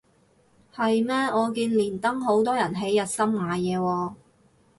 [0.73, 4.13] 係咩我見連登好多人係日森買嘢喎